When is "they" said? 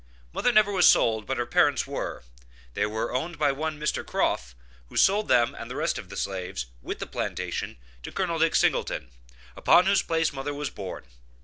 2.73-2.87